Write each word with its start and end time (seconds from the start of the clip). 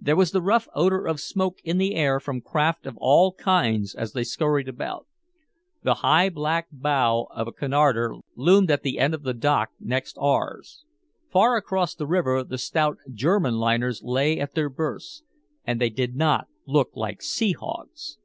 There 0.00 0.14
was 0.14 0.30
the 0.30 0.40
rough 0.40 0.68
odor 0.72 1.04
of 1.08 1.18
smoke 1.18 1.58
in 1.64 1.78
the 1.78 1.96
air 1.96 2.20
from 2.20 2.40
craft 2.40 2.86
of 2.86 2.96
all 2.98 3.32
kinds 3.32 3.92
as 3.92 4.12
they 4.12 4.22
skurried 4.22 4.68
about. 4.68 5.08
The 5.82 5.94
high 5.94 6.28
black 6.28 6.68
bow 6.70 7.26
of 7.34 7.48
a 7.48 7.52
Cunarder 7.52 8.14
loomed 8.36 8.70
at 8.70 8.84
the 8.84 9.00
end 9.00 9.14
of 9.14 9.24
the 9.24 9.34
dock 9.34 9.70
next 9.80 10.16
ours. 10.20 10.84
Far 11.28 11.56
across 11.56 11.96
the 11.96 12.06
river 12.06 12.44
the 12.44 12.56
stout 12.56 12.98
German 13.12 13.54
liners 13.56 14.00
lay 14.00 14.38
at 14.38 14.54
their 14.54 14.68
berths 14.68 15.24
and 15.64 15.80
they 15.80 15.90
did 15.90 16.14
not 16.14 16.46
look 16.64 16.90
like 16.94 17.20
sea 17.20 17.50
hogs. 17.50 18.16